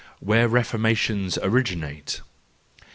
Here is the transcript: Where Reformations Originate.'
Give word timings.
Where 0.19 0.47
Reformations 0.47 1.37
Originate.' 1.43 2.21